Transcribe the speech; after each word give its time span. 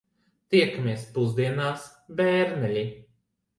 Tiekamies 0.55 1.03
pusdienās, 1.19 1.85
bērneļi. 2.23 2.89